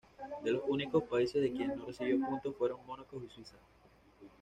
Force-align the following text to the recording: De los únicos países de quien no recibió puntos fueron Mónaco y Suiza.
De 0.43 0.49
los 0.51 0.63
únicos 0.67 1.03
países 1.03 1.39
de 1.43 1.51
quien 1.53 1.77
no 1.77 1.85
recibió 1.85 2.19
puntos 2.19 2.55
fueron 2.55 2.83
Mónaco 2.87 3.21
y 3.23 3.29
Suiza. 3.29 3.57